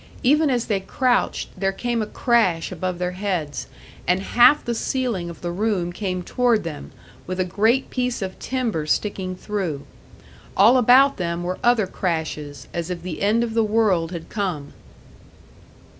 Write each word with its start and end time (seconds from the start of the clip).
Even 0.23 0.49
as 0.49 0.65
they 0.65 0.79
crouched, 0.79 1.49
there 1.55 1.71
came 1.71 2.01
a 2.01 2.07
crash 2.07 2.71
above 2.71 2.97
their 2.97 3.11
heads, 3.11 3.67
and 4.07 4.19
half 4.19 4.65
the 4.65 4.73
ceiling 4.73 5.29
of 5.29 5.41
the 5.41 5.51
room 5.51 5.93
came 5.93 6.23
toward 6.23 6.63
them, 6.63 6.91
with 7.27 7.39
a 7.39 7.45
great 7.45 7.91
piece 7.91 8.23
of 8.23 8.39
timber 8.39 8.87
sticking 8.87 9.35
through. 9.35 9.85
All 10.57 10.77
about 10.79 11.17
them 11.17 11.43
were 11.43 11.59
other 11.63 11.85
crashes, 11.85 12.67
as 12.73 12.89
if 12.89 13.03
the 13.03 13.21
end 13.21 13.43
of 13.43 13.53
the 13.53 13.63
world 13.63 14.11
had 14.11 14.27
come. 14.27 14.73